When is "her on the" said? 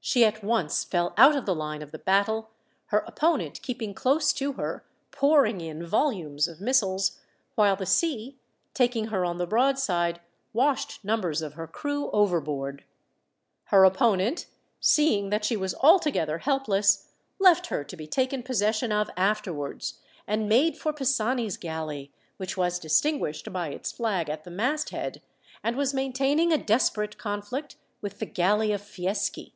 9.08-9.48